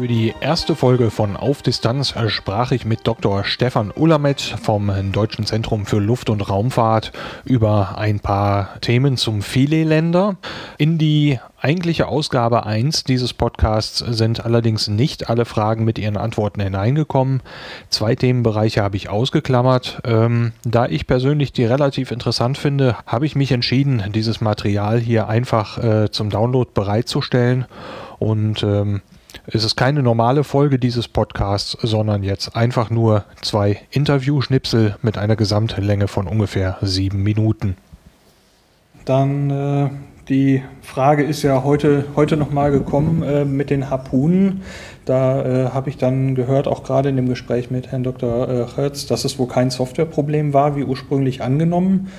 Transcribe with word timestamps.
Für 0.00 0.08
die 0.08 0.32
erste 0.40 0.76
Folge 0.76 1.10
von 1.10 1.36
Auf 1.36 1.60
Distanz 1.60 2.14
sprach 2.28 2.72
ich 2.72 2.86
mit 2.86 3.06
Dr. 3.06 3.44
Stefan 3.44 3.92
Ullamet 3.94 4.40
vom 4.40 4.90
Deutschen 5.12 5.44
Zentrum 5.44 5.84
für 5.84 5.98
Luft- 5.98 6.30
und 6.30 6.40
Raumfahrt 6.48 7.12
über 7.44 7.98
ein 7.98 8.18
paar 8.18 8.80
Themen 8.80 9.18
zum 9.18 9.42
Philae-Länder. 9.42 10.36
In 10.78 10.96
die 10.96 11.38
eigentliche 11.60 12.08
Ausgabe 12.08 12.64
1 12.64 13.04
dieses 13.04 13.34
Podcasts 13.34 13.98
sind 13.98 14.42
allerdings 14.42 14.88
nicht 14.88 15.28
alle 15.28 15.44
Fragen 15.44 15.84
mit 15.84 15.98
ihren 15.98 16.16
Antworten 16.16 16.62
hineingekommen. 16.62 17.42
Zwei 17.90 18.14
Themenbereiche 18.14 18.82
habe 18.82 18.96
ich 18.96 19.10
ausgeklammert. 19.10 20.00
Ähm, 20.04 20.52
da 20.64 20.86
ich 20.86 21.06
persönlich 21.06 21.52
die 21.52 21.66
relativ 21.66 22.10
interessant 22.10 22.56
finde, 22.56 22.96
habe 23.04 23.26
ich 23.26 23.36
mich 23.36 23.52
entschieden, 23.52 24.02
dieses 24.14 24.40
Material 24.40 24.98
hier 24.98 25.28
einfach 25.28 25.76
äh, 25.76 26.10
zum 26.10 26.30
Download 26.30 26.70
bereitzustellen 26.72 27.66
und 28.18 28.62
ähm, 28.62 29.02
es 29.52 29.64
ist 29.64 29.76
keine 29.76 30.02
normale 30.02 30.44
Folge 30.44 30.78
dieses 30.78 31.08
Podcasts, 31.08 31.76
sondern 31.82 32.22
jetzt 32.22 32.54
einfach 32.54 32.90
nur 32.90 33.24
zwei 33.42 33.80
Interview-Schnipsel 33.90 34.96
mit 35.02 35.18
einer 35.18 35.36
Gesamtlänge 35.36 36.08
von 36.08 36.28
ungefähr 36.28 36.78
sieben 36.82 37.22
Minuten. 37.22 37.76
Dann 39.04 39.50
äh, 39.50 39.90
die 40.28 40.62
Frage 40.82 41.24
ist 41.24 41.42
ja 41.42 41.64
heute, 41.64 42.04
heute 42.14 42.36
nochmal 42.36 42.70
gekommen 42.70 43.24
äh, 43.24 43.44
mit 43.44 43.70
den 43.70 43.90
Harpunen. 43.90 44.62
Da 45.04 45.42
äh, 45.42 45.70
habe 45.70 45.90
ich 45.90 45.96
dann 45.96 46.36
gehört, 46.36 46.68
auch 46.68 46.84
gerade 46.84 47.08
in 47.08 47.16
dem 47.16 47.28
Gespräch 47.28 47.70
mit 47.72 47.90
Herrn 47.90 48.04
Dr. 48.04 48.48
Äh, 48.48 48.66
Hertz, 48.76 49.06
dass 49.06 49.24
es 49.24 49.38
wohl 49.40 49.48
kein 49.48 49.70
Softwareproblem 49.70 50.52
war, 50.52 50.76
wie 50.76 50.84
ursprünglich 50.84 51.42
angenommen. 51.42 52.12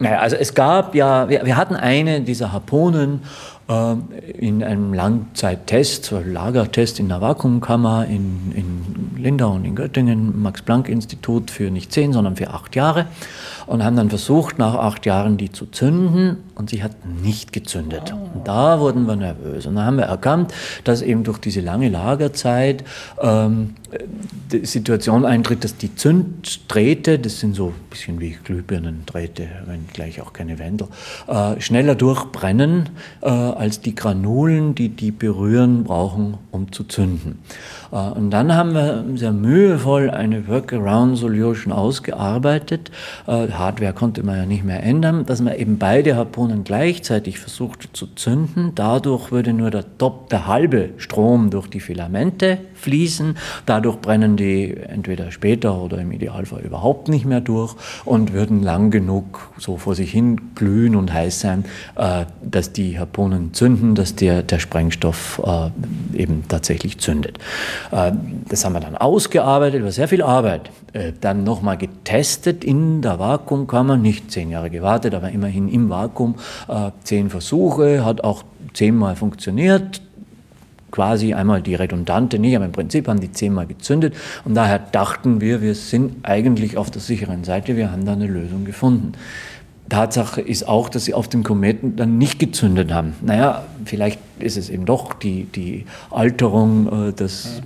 Naja, 0.00 0.18
also 0.18 0.36
es 0.36 0.54
gab 0.54 0.94
ja, 0.94 1.28
wir, 1.28 1.44
wir 1.44 1.56
hatten 1.56 1.74
eine 1.74 2.20
dieser 2.20 2.52
Harpunen 2.52 3.22
äh, 3.68 3.94
in 4.38 4.62
einem 4.62 4.94
Langzeittest, 4.94 6.14
Lagertest 6.24 7.00
in 7.00 7.08
der 7.08 7.20
Vakuumkammer 7.20 8.06
in, 8.06 8.52
in 8.54 9.22
Lindau 9.22 9.54
und 9.54 9.64
in 9.64 9.74
Göttingen, 9.74 10.40
Max-Planck-Institut 10.40 11.50
für 11.50 11.70
nicht 11.70 11.92
zehn, 11.92 12.12
sondern 12.12 12.36
für 12.36 12.50
acht 12.50 12.76
Jahre 12.76 13.06
und 13.68 13.84
haben 13.84 13.96
dann 13.96 14.08
versucht, 14.08 14.58
nach 14.58 14.74
acht 14.74 15.06
Jahren 15.06 15.36
die 15.36 15.52
zu 15.52 15.66
zünden 15.66 16.38
und 16.54 16.70
sie 16.70 16.82
hat 16.82 16.92
nicht 17.22 17.52
gezündet. 17.52 18.14
Und 18.34 18.48
da 18.48 18.80
wurden 18.80 19.06
wir 19.06 19.16
nervös 19.16 19.66
und 19.66 19.76
dann 19.76 19.84
haben 19.84 19.96
wir 19.98 20.04
erkannt, 20.04 20.52
dass 20.84 21.02
eben 21.02 21.22
durch 21.22 21.38
diese 21.38 21.60
lange 21.60 21.88
Lagerzeit 21.88 22.82
ähm, 23.20 23.74
die 24.52 24.66
Situation 24.66 25.24
eintritt, 25.24 25.64
dass 25.64 25.76
die 25.76 25.94
Zünddrähte, 25.94 27.18
das 27.18 27.40
sind 27.40 27.54
so 27.56 27.68
ein 27.68 27.74
bisschen 27.90 28.20
wie 28.20 28.36
Glühbirnendrähte, 28.42 29.46
wenn 29.66 29.86
gleich 29.92 30.20
auch 30.20 30.32
keine 30.32 30.58
Wendel, 30.58 30.88
äh, 31.26 31.60
schneller 31.60 31.94
durchbrennen 31.94 32.90
äh, 33.22 33.28
als 33.28 33.80
die 33.80 33.94
Granulen, 33.94 34.74
die 34.74 34.88
die 34.88 35.10
berühren, 35.10 35.84
brauchen, 35.84 36.38
um 36.50 36.72
zu 36.72 36.84
zünden. 36.84 37.38
Äh, 37.92 37.96
und 37.96 38.30
dann 38.30 38.54
haben 38.54 38.74
wir 38.74 39.04
sehr 39.14 39.32
mühevoll 39.32 40.10
eine 40.10 40.48
Workaround-Solution 40.48 41.72
ausgearbeitet. 41.72 42.90
Äh, 43.58 43.68
Hardware 43.68 43.92
konnte 43.92 44.22
man 44.22 44.36
ja 44.36 44.46
nicht 44.46 44.64
mehr 44.64 44.82
ändern, 44.82 45.26
dass 45.26 45.40
man 45.40 45.56
eben 45.56 45.78
beide 45.78 46.16
Harpunen 46.16 46.64
gleichzeitig 46.64 47.38
versuchte 47.38 47.92
zu 47.92 48.06
zünden. 48.14 48.72
Dadurch 48.74 49.30
würde 49.30 49.52
nur 49.52 49.70
der, 49.70 49.84
Top, 49.98 50.28
der 50.30 50.46
halbe 50.46 50.90
Strom 50.96 51.50
durch 51.50 51.68
die 51.68 51.80
Filamente 51.80 52.58
fließen. 52.74 53.36
Dadurch 53.66 53.96
brennen 53.96 54.36
die 54.36 54.76
entweder 54.76 55.30
später 55.30 55.80
oder 55.80 55.98
im 55.98 56.12
Idealfall 56.12 56.60
überhaupt 56.60 57.08
nicht 57.08 57.24
mehr 57.24 57.40
durch 57.40 57.74
und 58.04 58.32
würden 58.32 58.62
lang 58.62 58.90
genug 58.90 59.52
so 59.58 59.76
vor 59.76 59.94
sich 59.94 60.12
hin 60.12 60.54
glühen 60.54 60.94
und 60.94 61.12
heiß 61.12 61.40
sein, 61.40 61.64
äh, 61.96 62.24
dass 62.42 62.72
die 62.72 62.98
Harpunen 62.98 63.54
zünden, 63.54 63.94
dass 63.94 64.14
der, 64.14 64.42
der 64.42 64.58
Sprengstoff 64.58 65.40
eben 66.14 66.44
tatsächlich 66.48 66.98
zündet. 66.98 67.38
Äh, 67.90 68.12
das 68.48 68.64
haben 68.64 68.72
wir 68.72 68.80
dann 68.80 68.96
ausgearbeitet, 68.96 69.82
war 69.82 69.92
sehr 69.92 70.08
viel 70.08 70.22
Arbeit. 70.22 70.70
Äh, 70.92 71.12
dann 71.20 71.44
nochmal 71.44 71.76
getestet 71.76 72.64
in 72.64 73.02
der 73.02 73.18
Vakuumkammer, 73.48 73.96
nicht 73.96 74.30
zehn 74.30 74.50
Jahre 74.50 74.68
gewartet, 74.68 75.14
aber 75.14 75.30
immerhin 75.30 75.68
im 75.68 75.88
Vakuum. 75.88 76.34
Äh, 76.68 76.90
zehn 77.02 77.30
Versuche, 77.30 78.04
hat 78.04 78.22
auch 78.22 78.44
zehnmal 78.74 79.16
funktioniert 79.16 80.02
quasi 80.90 81.34
einmal 81.34 81.60
die 81.60 81.74
redundante 81.74 82.38
nicht, 82.38 82.56
aber 82.56 82.64
im 82.64 82.72
Prinzip 82.72 83.08
haben 83.08 83.20
die 83.20 83.30
zehnmal 83.30 83.66
gezündet 83.66 84.14
und 84.46 84.54
daher 84.54 84.78
dachten 84.78 85.42
wir, 85.42 85.60
wir 85.60 85.74
sind 85.74 86.16
eigentlich 86.22 86.78
auf 86.78 86.90
der 86.90 87.02
sicheren 87.02 87.44
Seite, 87.44 87.76
wir 87.76 87.92
haben 87.92 88.06
da 88.06 88.14
eine 88.14 88.26
Lösung 88.26 88.64
gefunden. 88.64 89.12
Tatsache 89.88 90.40
ist 90.40 90.66
auch, 90.68 90.88
dass 90.88 91.04
sie 91.04 91.14
auf 91.14 91.28
dem 91.28 91.42
Kometen 91.42 91.96
dann 91.96 92.18
nicht 92.18 92.38
gezündet 92.38 92.92
haben. 92.92 93.14
Naja, 93.22 93.64
vielleicht 93.84 94.18
ist 94.38 94.56
es 94.56 94.70
eben 94.70 94.84
doch 94.84 95.14
die, 95.14 95.44
die 95.44 95.86
Alterung 96.10 97.08
äh, 97.08 97.12
des 97.12 97.62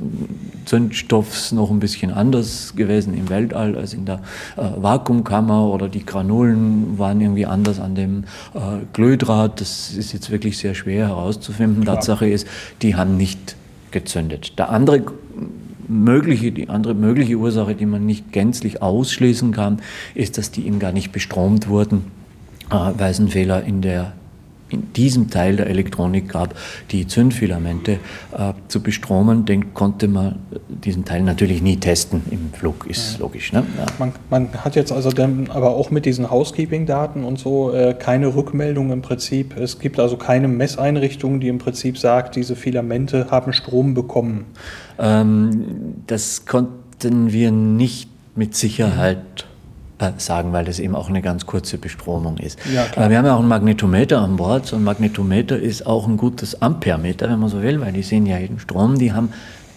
Zündstoffs 0.65 1.53
noch 1.53 1.71
ein 1.71 1.81
bisschen 1.81 2.12
anders 2.12 2.75
gewesen 2.77 3.15
im 3.15 3.28
Weltall 3.28 3.77
als 3.77 3.94
in 3.94 4.05
der 4.05 4.21
äh, 4.56 4.62
Vakuumkammer 4.77 5.69
oder 5.69 5.88
die 5.88 6.05
Granulen 6.05 6.99
waren 6.99 7.21
irgendwie 7.21 7.47
anders 7.47 7.81
an 7.81 7.94
dem 7.94 8.25
äh, 8.55 8.59
Glühdraht. 8.93 9.61
Das 9.61 9.93
ist 9.93 10.12
jetzt 10.12 10.31
wirklich 10.31 10.59
sehr 10.59 10.75
schwer 10.75 11.09
herauszufinden. 11.09 11.82
Klar. 11.82 11.97
Tatsache 11.97 12.28
ist, 12.28 12.47
die 12.82 12.94
haben 12.94 13.16
nicht 13.16 13.56
gezündet. 13.91 14.59
Der 14.59 14.71
andere 14.71 15.03
mögliche, 15.88 16.53
die 16.53 16.69
andere 16.69 16.94
mögliche 16.94 17.37
Ursache, 17.37 17.75
die 17.75 17.87
man 17.87 18.06
nicht 18.06 18.32
gänzlich 18.32 18.82
ausschließen 18.82 19.53
kann, 19.53 19.81
ist, 20.15 20.38
dass 20.38 20.50
die 20.50 20.66
eben 20.66 20.78
gar 20.78 20.93
nicht 20.93 21.12
bestromt 21.12 21.69
wurden, 21.69 22.04
äh, 22.70 22.75
weil 22.97 23.10
es 23.10 23.19
einen 23.19 23.28
Fehler 23.28 23.62
in 23.65 23.82
der 23.82 24.12
in 24.72 24.93
diesem 24.93 25.31
Teil 25.31 25.56
der 25.56 25.66
Elektronik 25.66 26.28
gab, 26.28 26.55
die 26.91 27.06
Zündfilamente 27.06 27.99
äh, 28.37 28.53
zu 28.69 28.83
bestromen, 28.83 29.44
den 29.44 29.75
konnte 29.75 30.09
man 30.09 30.41
diesen 30.69 31.05
Teil 31.05 31.22
natürlich 31.22 31.62
nie 31.62 31.77
testen 31.77 32.22
im 32.31 32.53
Flug, 32.53 32.87
ist 32.87 33.15
ja. 33.15 33.21
logisch. 33.21 33.53
Ne? 33.53 33.65
Ja. 33.78 33.87
Man, 33.99 34.12
man, 34.31 34.49
hat 34.65 34.77
jetzt 34.77 34.93
also 34.93 35.11
dann 35.11 35.49
aber 35.50 35.71
auch 35.71 35.91
mit 35.91 36.06
diesen 36.06 36.31
Housekeeping-Daten 36.31 37.25
und 37.25 37.38
so 37.38 37.72
äh, 37.72 37.94
keine 37.94 38.34
Rückmeldung 38.34 38.91
im 38.91 39.03
Prinzip. 39.03 39.56
Es 39.56 39.78
gibt 39.78 39.99
also 39.99 40.16
keine 40.16 40.49
Messeinrichtung, 40.49 41.41
die 41.41 41.49
im 41.49 41.59
Prinzip 41.59 41.99
sagt, 41.99 42.37
diese 42.37 42.56
Filamente 42.56 43.31
haben 43.31 43.53
Strom 43.53 43.94
bekommen. 43.94 44.47
Ähm, 44.99 46.03
das 46.06 46.47
konnten 46.47 47.32
wir 47.32 47.50
nicht 47.50 48.09
mit 48.34 48.55
Sicherheit 48.55 49.19
äh, 49.19 49.51
sagen, 50.18 50.52
weil 50.52 50.64
das 50.64 50.78
eben 50.78 50.94
auch 50.94 51.08
eine 51.08 51.22
ganz 51.22 51.46
kurze 51.46 51.78
Bestromung 51.78 52.38
ist. 52.38 52.58
Ja, 52.72 52.86
wir 53.08 53.18
haben 53.18 53.26
ja 53.26 53.34
auch 53.34 53.40
ein 53.40 53.48
Magnetometer 53.48 54.20
an 54.20 54.36
Bord. 54.36 54.66
So 54.66 54.76
ein 54.76 54.84
Magnetometer 54.84 55.58
ist 55.58 55.86
auch 55.86 56.06
ein 56.06 56.16
gutes 56.16 56.60
Ampermeter, 56.60 57.28
wenn 57.28 57.38
man 57.38 57.48
so 57.48 57.62
will, 57.62 57.80
weil 57.80 57.92
die 57.92 58.02
sehen 58.02 58.26
ja 58.26 58.38
jeden 58.38 58.58
Strom. 58.58 58.98
Die 58.98 59.12
haben 59.12 59.30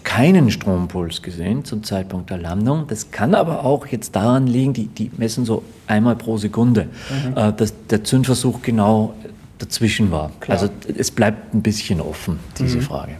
keinen 0.06 0.52
Strompuls 0.52 1.20
gesehen 1.20 1.64
zum 1.64 1.82
Zeitpunkt 1.82 2.30
der 2.30 2.38
Landung. 2.38 2.86
Das 2.86 3.10
kann 3.10 3.34
aber 3.34 3.64
auch 3.64 3.86
jetzt 3.88 4.14
daran 4.14 4.46
liegen, 4.46 4.72
die, 4.72 4.86
die 4.86 5.10
messen 5.16 5.44
so 5.44 5.64
einmal 5.88 6.14
pro 6.14 6.36
Sekunde, 6.36 6.84
mhm. 6.84 7.36
Äh, 7.36 7.52
dass 7.52 7.74
der 7.90 8.04
Zündversuch 8.04 8.62
genau 8.62 9.14
dazwischen 9.58 10.10
war. 10.12 10.30
Klar. 10.40 10.58
Also 10.60 10.72
es 10.96 11.10
bleibt 11.10 11.54
ein 11.54 11.62
bisschen 11.62 12.00
offen, 12.00 12.38
diese 12.58 12.78
mhm. 12.78 12.82
Frage. 12.82 13.12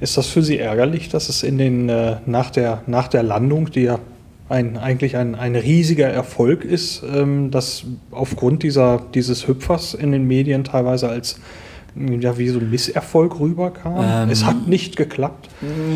Ist 0.00 0.16
das 0.16 0.26
für 0.26 0.42
Sie 0.42 0.58
ärgerlich, 0.58 1.08
dass 1.08 1.28
es 1.28 1.42
in 1.42 1.58
den, 1.58 1.88
äh, 1.88 2.16
nach, 2.26 2.50
der, 2.50 2.82
nach 2.86 3.08
der 3.08 3.22
Landung, 3.22 3.70
die 3.70 3.82
ja 3.82 3.98
ein, 4.48 4.76
eigentlich 4.76 5.16
ein, 5.16 5.34
ein 5.34 5.56
riesiger 5.56 6.08
Erfolg 6.08 6.64
ist, 6.64 7.02
ähm, 7.02 7.50
dass 7.50 7.84
aufgrund 8.10 8.62
dieser, 8.62 9.02
dieses 9.14 9.48
Hüpfers 9.48 9.94
in 9.94 10.12
den 10.12 10.26
Medien 10.26 10.64
teilweise 10.64 11.08
als 11.08 11.40
ja, 11.96 12.36
wie 12.38 12.48
so 12.48 12.58
ein 12.58 12.70
Misserfolg 12.70 13.38
rüberkam. 13.38 14.24
Ähm, 14.24 14.30
es 14.30 14.44
hat 14.44 14.66
nicht 14.66 14.96
geklappt. 14.96 15.48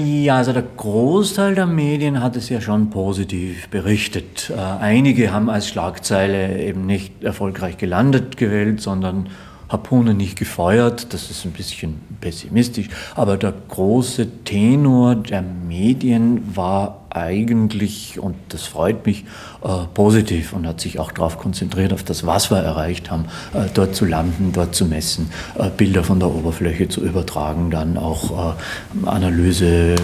Ja, 0.04 0.36
also 0.36 0.52
der 0.52 0.64
Großteil 0.76 1.56
der 1.56 1.66
Medien 1.66 2.22
hat 2.22 2.36
es 2.36 2.48
ja 2.48 2.60
schon 2.60 2.90
positiv 2.90 3.68
berichtet. 3.68 4.52
Äh, 4.56 4.60
einige 4.60 5.32
haben 5.32 5.50
als 5.50 5.68
Schlagzeile 5.68 6.62
eben 6.62 6.86
nicht 6.86 7.24
erfolgreich 7.24 7.78
gelandet 7.78 8.36
gewählt, 8.36 8.80
sondern 8.80 9.28
Harpune 9.68 10.14
nicht 10.14 10.38
gefeuert. 10.38 11.12
Das 11.12 11.30
ist 11.30 11.44
ein 11.44 11.52
bisschen 11.52 12.00
pessimistisch. 12.20 12.88
Aber 13.14 13.36
der 13.36 13.52
große 13.68 14.44
Tenor 14.44 15.16
der 15.16 15.42
Medien 15.42 16.56
war 16.56 16.98
eigentlich, 17.10 18.18
und 18.20 18.36
das 18.50 18.64
freut 18.64 19.06
mich, 19.06 19.24
äh, 19.64 19.86
positiv 19.94 20.52
und 20.52 20.66
hat 20.66 20.80
sich 20.80 20.98
auch 20.98 21.12
darauf 21.12 21.38
konzentriert, 21.38 21.92
auf 21.92 22.02
das, 22.02 22.26
was 22.26 22.50
wir 22.50 22.58
erreicht 22.58 23.10
haben, 23.10 23.26
äh, 23.54 23.66
dort 23.72 23.94
zu 23.94 24.04
landen, 24.04 24.52
dort 24.52 24.74
zu 24.74 24.84
messen, 24.84 25.30
äh, 25.58 25.70
Bilder 25.70 26.04
von 26.04 26.20
der 26.20 26.28
Oberfläche 26.28 26.88
zu 26.88 27.02
übertragen, 27.02 27.70
dann 27.70 27.96
auch 27.96 28.54
äh, 28.54 29.06
Analyse 29.06 29.96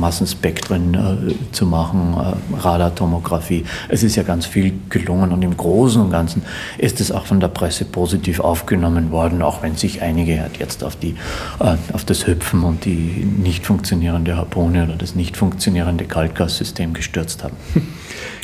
Massenspektren 0.00 0.94
äh, 0.94 1.52
zu 1.52 1.66
machen, 1.66 2.14
äh, 2.14 2.56
Radartomographie. 2.56 3.64
Es 3.88 4.02
ist 4.02 4.16
ja 4.16 4.22
ganz 4.22 4.46
viel 4.46 4.72
gelungen 4.88 5.32
und 5.32 5.42
im 5.42 5.56
Großen 5.56 6.00
und 6.00 6.10
Ganzen 6.10 6.42
ist 6.78 7.00
es 7.00 7.12
auch 7.12 7.26
von 7.26 7.40
der 7.40 7.48
Presse 7.48 7.84
positiv 7.84 8.40
aufgenommen 8.40 9.10
worden, 9.12 9.42
auch 9.42 9.62
wenn 9.62 9.76
sich 9.76 10.02
einige 10.02 10.40
halt 10.40 10.58
jetzt 10.58 10.82
auf, 10.82 10.96
die, 10.96 11.14
äh, 11.60 11.76
auf 11.92 12.04
das 12.04 12.26
Hüpfen 12.26 12.64
und 12.64 12.84
die 12.84 12.92
nicht 12.92 13.66
funktionierende 13.66 14.36
Harpune 14.36 14.84
oder 14.84 14.96
das 14.96 15.14
nicht 15.14 15.36
funktionierende 15.36 16.04
Kaltgassystem 16.04 16.94
gestürzt 16.94 17.44
haben. 17.44 17.56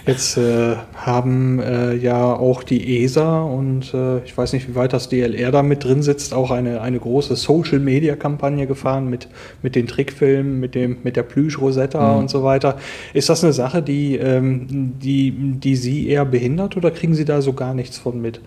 Jetzt 0.06 0.37
äh, 0.37 0.76
haben 0.94 1.58
äh, 1.58 1.94
ja 1.97 2.32
auch 2.32 2.62
die 2.62 3.03
ESA 3.03 3.43
und 3.43 3.93
äh, 3.93 4.19
ich 4.25 4.38
weiß 4.38 4.53
nicht, 4.53 4.69
wie 4.69 4.76
weit 4.76 4.93
das 4.93 5.08
DLR 5.08 5.50
da 5.50 5.64
mit 5.64 5.82
drin 5.82 6.00
sitzt, 6.00 6.32
auch 6.32 6.53
eine, 6.53 6.81
eine 6.81 7.00
große 7.00 7.35
Social-Media-Kampagne 7.35 8.69
gefahren 8.69 9.11
mit, 9.11 9.26
mit 9.62 9.75
den 9.75 9.88
Trickfilmen, 9.88 10.61
mit, 10.61 10.76
dem, 10.76 10.99
mit 11.03 11.17
der 11.17 11.25
Plüsch-Rosetta 11.25 12.12
mhm. 12.12 12.19
und 12.20 12.31
so 12.31 12.44
weiter. 12.44 12.76
Ist 13.14 13.29
das 13.29 13.43
eine 13.43 13.53
Sache, 13.53 13.82
die, 13.82 14.14
ähm, 14.17 14.94
die, 15.00 15.32
die 15.32 15.75
Sie 15.75 16.06
eher 16.09 16.25
behindert 16.25 16.76
oder 16.76 16.93
kriegen 16.93 17.14
Sie 17.14 17.25
da 17.25 17.43
so 17.43 17.52
gar 17.52 17.75
nichts 17.75 17.99
von 17.99 18.23
mit? 18.23 18.41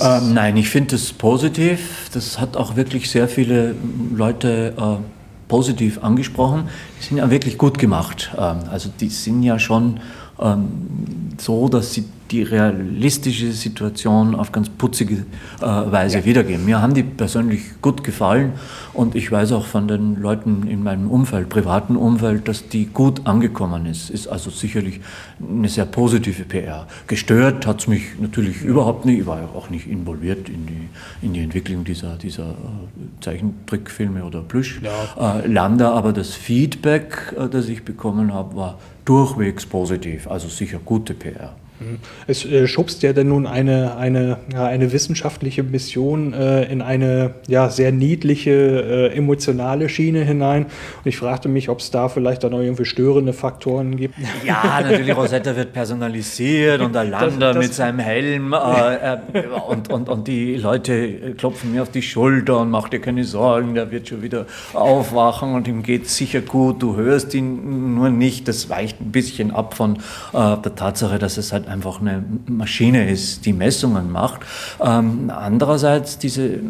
Ähm, 0.00 0.34
nein, 0.34 0.56
ich 0.56 0.68
finde 0.68 0.94
es 0.94 1.12
positiv. 1.12 2.10
Das 2.14 2.40
hat 2.40 2.56
auch 2.56 2.76
wirklich 2.76 3.10
sehr 3.10 3.26
viele 3.26 3.74
Leute 4.14 4.74
äh, 4.78 4.82
positiv 5.48 6.02
angesprochen. 6.02 6.68
Die 7.00 7.04
sind 7.04 7.16
ja 7.18 7.28
wirklich 7.28 7.58
gut 7.58 7.78
gemacht. 7.78 8.30
Ähm, 8.38 8.60
also 8.70 8.88
die 9.00 9.08
sind 9.08 9.42
ja 9.42 9.58
schon 9.58 10.00
so, 11.38 11.68
dass 11.68 11.94
sie 11.94 12.04
die 12.32 12.42
realistische 12.42 13.52
Situation 13.52 14.34
auf 14.34 14.52
ganz 14.52 14.70
putzige 14.70 15.26
äh, 15.60 15.64
Weise 15.66 16.18
ja. 16.18 16.24
wiedergeben. 16.24 16.64
Mir 16.64 16.80
haben 16.80 16.94
die 16.94 17.02
persönlich 17.02 17.80
gut 17.82 18.02
gefallen 18.02 18.52
und 18.94 19.14
ich 19.14 19.30
weiß 19.30 19.52
auch 19.52 19.66
von 19.66 19.86
den 19.86 20.16
Leuten 20.20 20.66
in 20.66 20.82
meinem 20.82 21.10
Umfeld, 21.10 21.50
privaten 21.50 21.96
Umfeld, 21.96 22.48
dass 22.48 22.68
die 22.68 22.86
gut 22.86 23.26
angekommen 23.26 23.86
ist. 23.86 24.08
Ist 24.10 24.28
also 24.28 24.50
sicherlich 24.50 25.00
eine 25.46 25.68
sehr 25.68 25.84
positive 25.84 26.44
PR. 26.44 26.86
Gestört 27.06 27.66
hat 27.66 27.80
es 27.80 27.86
mich 27.86 28.18
natürlich 28.18 28.62
überhaupt 28.62 29.04
nicht. 29.04 29.20
Ich 29.20 29.26
war 29.26 29.40
ja 29.40 29.48
auch 29.54 29.68
nicht 29.68 29.86
involviert 29.86 30.48
in 30.48 30.66
die, 30.66 30.88
in 31.20 31.34
die 31.34 31.40
Entwicklung 31.40 31.84
dieser, 31.84 32.16
dieser 32.16 32.50
äh, 32.50 33.20
Zeichentrickfilme 33.20 34.24
oder 34.24 34.40
Plüschlande, 34.40 35.84
ja. 35.84 35.90
äh, 35.90 35.92
aber 35.92 36.12
das 36.12 36.30
Feedback, 36.34 37.34
äh, 37.38 37.48
das 37.48 37.68
ich 37.68 37.84
bekommen 37.84 38.32
habe, 38.32 38.56
war 38.56 38.78
durchwegs 39.04 39.66
positiv, 39.66 40.28
also 40.28 40.48
sicher 40.48 40.78
gute 40.84 41.12
PR. 41.14 41.54
Es 42.26 42.44
äh, 42.44 42.66
schubst 42.66 43.02
ja 43.02 43.12
denn 43.12 43.28
nun 43.28 43.46
eine, 43.46 43.96
eine, 43.96 44.38
ja, 44.52 44.66
eine 44.66 44.92
wissenschaftliche 44.92 45.62
Mission 45.62 46.32
äh, 46.32 46.64
in 46.64 46.82
eine 46.82 47.34
ja, 47.48 47.68
sehr 47.70 47.92
niedliche, 47.92 48.50
äh, 48.50 49.16
emotionale 49.16 49.88
Schiene 49.88 50.24
hinein. 50.24 50.64
Und 50.64 51.06
ich 51.06 51.16
fragte 51.16 51.48
mich, 51.48 51.68
ob 51.68 51.80
es 51.80 51.90
da 51.90 52.08
vielleicht 52.08 52.44
dann 52.44 52.54
auch 52.54 52.60
irgendwie 52.60 52.84
störende 52.84 53.32
Faktoren 53.32 53.96
gibt. 53.96 54.14
Ja, 54.44 54.80
natürlich, 54.82 55.16
Rosetta 55.16 55.54
wird 55.56 55.72
personalisiert 55.72 56.80
und 56.80 56.94
der 56.94 57.04
Lander 57.04 57.54
mit 57.54 57.74
seinem 57.74 57.98
Helm 57.98 58.52
äh, 58.52 59.14
äh, 59.14 59.18
und, 59.68 59.92
und, 59.92 60.08
und 60.08 60.28
die 60.28 60.56
Leute 60.56 61.34
klopfen 61.36 61.72
mir 61.72 61.82
auf 61.82 61.90
die 61.90 62.02
Schulter 62.02 62.60
und 62.60 62.70
mach 62.70 62.88
dir 62.88 63.00
keine 63.00 63.24
Sorgen, 63.24 63.74
der 63.74 63.90
wird 63.90 64.08
schon 64.08 64.22
wieder 64.22 64.46
aufwachen 64.74 65.54
und 65.54 65.68
ihm 65.68 65.82
geht 65.82 66.08
sicher 66.08 66.40
gut. 66.40 66.82
Du 66.82 66.96
hörst 66.96 67.34
ihn 67.34 67.94
nur 67.94 68.10
nicht. 68.10 68.48
Das 68.48 68.68
weicht 68.68 69.00
ein 69.00 69.12
bisschen 69.12 69.50
ab 69.50 69.74
von 69.74 69.96
äh, 70.32 70.56
der 70.56 70.74
Tatsache, 70.74 71.18
dass 71.18 71.36
es 71.36 71.52
halt 71.52 71.68
einfach 71.72 72.00
eine 72.00 72.22
Maschine 72.46 73.10
ist, 73.10 73.46
die 73.46 73.52
Messungen 73.52 74.10
macht. 74.10 74.42
Ähm, 74.80 75.32
andererseits, 75.34 76.18
diese 76.18 76.60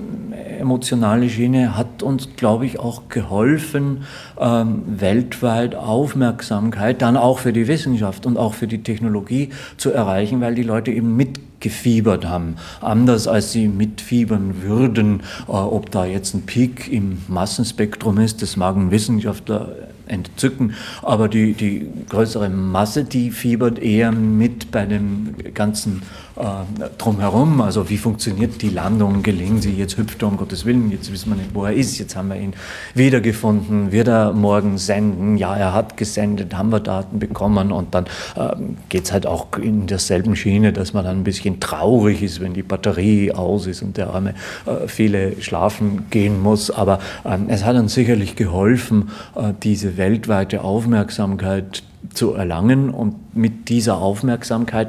emotionale 0.58 1.28
Schiene 1.28 1.76
hat 1.76 2.02
uns, 2.02 2.28
glaube 2.37 2.66
ich, 2.66 2.78
auch 2.78 3.08
geholfen, 3.08 4.04
ähm, 4.40 4.82
weltweit 4.87 5.75
Aufmerksamkeit 5.75 7.02
dann 7.02 7.16
auch 7.16 7.40
für 7.40 7.52
die 7.52 7.66
Wissenschaft 7.66 8.26
und 8.26 8.37
auch 8.37 8.54
für 8.54 8.66
die 8.66 8.82
Technologie 8.82 9.50
zu 9.76 9.90
erreichen, 9.90 10.40
weil 10.40 10.54
die 10.54 10.62
Leute 10.62 10.93
eben 10.93 11.16
mitgefiebert 11.62 12.25
haben. 12.25 12.56
Anders 12.81 13.29
als 13.29 13.53
sie 13.53 13.69
mitfiebern 13.69 14.62
würden, 14.62 15.23
äh, 15.49 15.53
ob 15.53 15.91
da 15.91 16.05
jetzt 16.05 16.35
ein 16.35 16.43
Peak 16.43 16.93
im 16.93 17.19
Massenspektrum 17.29 18.19
ist, 18.19 18.43
das 18.43 18.56
mag 18.56 18.76
ein 18.76 18.91
Wissenschaftler 18.91 19.69
entzücken. 20.06 20.75
Aber 21.03 21.29
die, 21.29 21.53
die 21.55 21.88
größere 22.09 22.49
Masse, 22.49 23.05
die 23.05 23.31
fiebert 23.31 23.79
eher 23.79 24.12
mit 24.12 24.70
bei 24.70 24.85
dem 24.85 25.35
ganzen 25.55 26.03
äh, 26.37 26.88
drumherum. 26.99 27.61
Also 27.61 27.88
wie 27.91 27.99
funktioniert 27.99 28.62
die 28.62 28.70
Landung? 28.70 29.23
Gelingen 29.23 29.61
sie? 29.61 29.73
Jetzt 29.73 29.97
hüpft 29.97 30.23
er 30.23 30.29
um 30.29 30.37
Gottes 30.37 30.64
Willen. 30.64 30.91
Jetzt 30.91 31.12
wissen 31.12 31.31
wir 31.31 31.37
nicht, 31.37 31.55
wo 31.55 31.64
er 31.64 31.73
ist. 31.73 31.99
Jetzt 31.99 32.17
haben 32.17 32.29
wir 32.29 32.37
ihn 32.37 32.55
wiedergefunden. 32.94 33.93
Wird 33.93 34.09
er 34.09 34.32
morgen 34.32 34.79
senden? 34.79 35.37
Ja, 35.37 35.56
er 35.56 35.73
hat 35.73 35.97
gesendet. 35.97 36.55
Haben 36.55 36.70
wir 36.70 36.81
Daten 36.81 37.19
bekommen? 37.19 37.73
Und 37.73 37.94
dann 37.94 38.06
äh, 38.37 38.55
geht 38.88 39.05
es 39.05 39.12
halt 39.12 39.26
auch 39.26 39.47
in 39.61 39.87
derselben 39.87 40.37
Schiene, 40.37 40.73
dass 40.73 40.93
man 40.93 41.05
dann 41.05 41.19
ein 41.19 41.25
bisschen 41.25 41.51
traurig 41.60 42.22
ist, 42.22 42.40
wenn 42.40 42.54
die 42.54 42.62
Batterie 42.62 43.32
aus 43.32 43.66
ist 43.66 43.82
und 43.82 43.96
der 43.96 44.10
Arme 44.10 44.34
äh, 44.66 44.88
viele 44.88 45.40
schlafen 45.40 46.06
gehen 46.10 46.40
muss. 46.40 46.70
Aber 46.70 46.99
ähm, 47.25 47.46
es 47.49 47.64
hat 47.64 47.76
uns 47.76 47.94
sicherlich 47.94 48.37
geholfen, 48.37 49.10
äh, 49.34 49.52
diese 49.62 49.96
weltweite 49.96 50.62
Aufmerksamkeit 50.62 51.82
zu 52.14 52.32
erlangen 52.32 52.90
und 52.90 53.34
mit 53.34 53.69
dieser 53.69 53.99
Aufmerksamkeit 53.99 54.88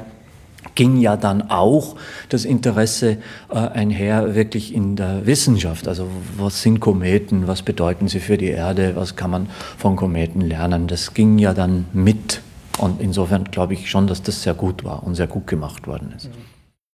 ging 0.74 0.96
ja 0.98 1.16
dann 1.16 1.50
auch 1.50 1.96
das 2.28 2.44
Interesse 2.44 3.18
äh, 3.50 3.56
einher 3.56 4.34
wirklich 4.34 4.74
in 4.74 4.96
der 4.96 5.26
Wissenschaft. 5.26 5.88
Also 5.88 6.08
was 6.36 6.62
sind 6.62 6.80
Kometen, 6.80 7.46
was 7.46 7.62
bedeuten 7.62 8.08
sie 8.08 8.20
für 8.20 8.36
die 8.36 8.48
Erde, 8.48 8.96
was 8.96 9.16
kann 9.16 9.30
man 9.30 9.48
von 9.78 9.96
Kometen 9.96 10.40
lernen. 10.40 10.86
Das 10.86 11.14
ging 11.14 11.38
ja 11.38 11.54
dann 11.54 11.86
mit. 11.92 12.40
Und 12.78 13.00
insofern 13.00 13.44
glaube 13.44 13.74
ich 13.74 13.90
schon, 13.90 14.06
dass 14.06 14.22
das 14.22 14.42
sehr 14.42 14.54
gut 14.54 14.84
war 14.84 15.02
und 15.04 15.14
sehr 15.14 15.26
gut 15.26 15.46
gemacht 15.46 15.86
worden 15.86 16.12
ist. 16.16 16.26
Mhm. 16.26 16.63